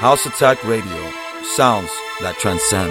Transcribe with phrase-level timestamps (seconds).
[0.00, 1.12] House Attack Radio.
[1.42, 1.90] Sounds
[2.22, 2.90] that transcend.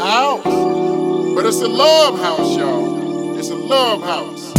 [0.00, 0.42] house.
[0.42, 3.38] But it's a love house, y'all.
[3.38, 4.49] It's a love house.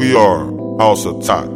[0.00, 0.46] We are
[0.78, 1.50] House Attack.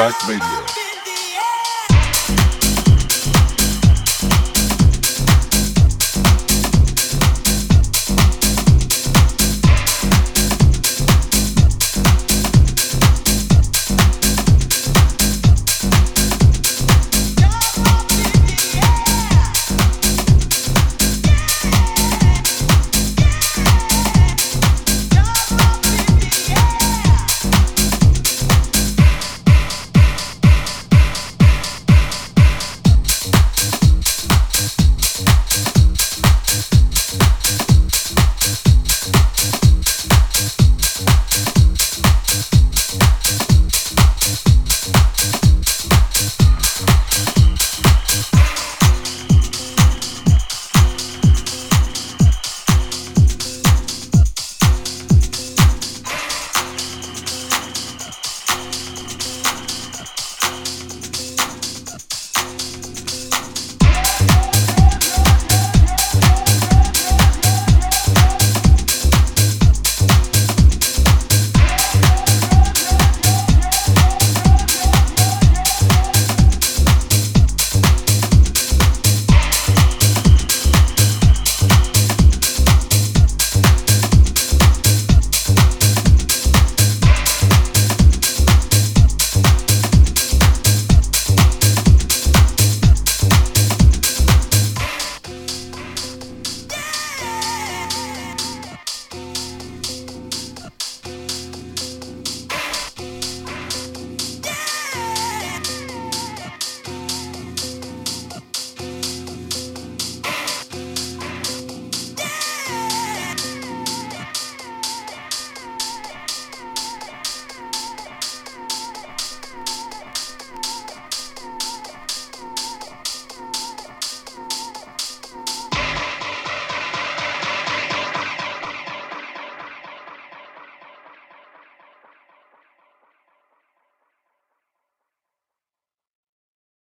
[0.00, 0.69] House Radio.